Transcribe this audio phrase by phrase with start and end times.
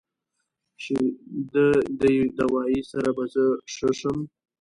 [0.81, 0.97] چې
[1.53, 1.55] د
[2.01, 4.17] دې دوائي سره به زۀ ښۀ شم